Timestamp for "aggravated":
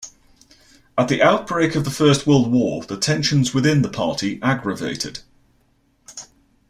4.41-5.19